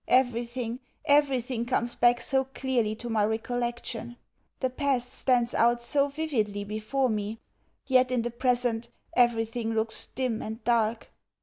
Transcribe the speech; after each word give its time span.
Everything, 0.07 0.79
everything 1.05 1.63
comes 1.63 1.93
back 1.93 2.19
so 2.21 2.43
clearly 2.45 2.95
to 2.95 3.07
my 3.07 3.23
recollection! 3.23 4.17
The 4.59 4.71
past 4.71 5.13
stands 5.13 5.53
out 5.53 5.79
so 5.79 6.07
vividly 6.07 6.63
before 6.63 7.07
me! 7.07 7.39
Yet 7.85 8.11
in 8.11 8.23
the 8.23 8.31
present 8.31 8.89
everything 9.15 9.73
looks 9.73 10.07
dim 10.07 10.41
and 10.41 10.63
dark! 10.63 11.11